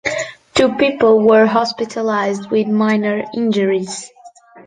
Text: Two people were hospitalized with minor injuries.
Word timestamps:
Two 0.55 0.73
people 0.77 1.21
were 1.27 1.45
hospitalized 1.45 2.49
with 2.49 2.65
minor 2.65 3.23
injuries. 3.35 4.09